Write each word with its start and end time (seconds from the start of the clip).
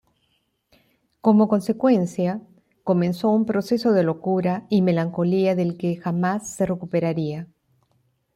Como 1.21 1.47
consecuencia, 1.47 2.41
comenzó 2.83 3.29
un 3.29 3.45
proceso 3.45 3.91
de 3.93 4.01
locura 4.01 4.65
y 4.67 4.81
melancolía 4.81 5.53
del 5.53 5.77
que 5.77 5.95
jamás 5.95 6.55
se 6.55 6.65
recuperaría. 6.65 7.47